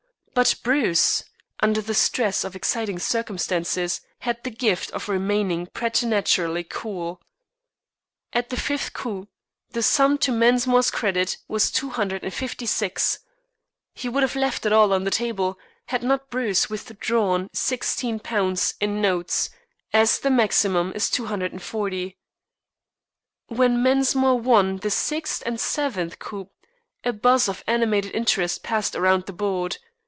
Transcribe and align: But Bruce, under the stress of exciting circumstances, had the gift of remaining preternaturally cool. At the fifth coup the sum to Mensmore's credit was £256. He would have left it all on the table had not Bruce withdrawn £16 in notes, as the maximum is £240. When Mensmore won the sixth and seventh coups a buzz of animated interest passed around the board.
But 0.33 0.55
Bruce, 0.63 1.25
under 1.59 1.81
the 1.81 1.93
stress 1.93 2.45
of 2.45 2.55
exciting 2.55 2.99
circumstances, 2.99 3.99
had 4.19 4.41
the 4.45 4.49
gift 4.49 4.89
of 4.91 5.09
remaining 5.09 5.67
preternaturally 5.67 6.63
cool. 6.63 7.21
At 8.31 8.47
the 8.49 8.55
fifth 8.55 8.93
coup 8.93 9.27
the 9.71 9.83
sum 9.83 10.17
to 10.19 10.31
Mensmore's 10.31 10.89
credit 10.89 11.35
was 11.49 11.69
£256. 11.69 13.19
He 13.93 14.07
would 14.07 14.23
have 14.23 14.37
left 14.37 14.65
it 14.65 14.71
all 14.71 14.93
on 14.93 15.03
the 15.03 15.11
table 15.11 15.59
had 15.87 16.01
not 16.01 16.29
Bruce 16.29 16.69
withdrawn 16.69 17.49
£16 17.53 18.73
in 18.79 19.01
notes, 19.01 19.49
as 19.91 20.17
the 20.19 20.31
maximum 20.31 20.93
is 20.93 21.11
£240. 21.11 22.15
When 23.47 23.83
Mensmore 23.83 24.39
won 24.39 24.77
the 24.77 24.89
sixth 24.91 25.43
and 25.45 25.59
seventh 25.59 26.19
coups 26.19 26.51
a 27.03 27.11
buzz 27.11 27.49
of 27.49 27.65
animated 27.67 28.13
interest 28.15 28.63
passed 28.63 28.95
around 28.95 29.25
the 29.25 29.33
board. 29.33 29.77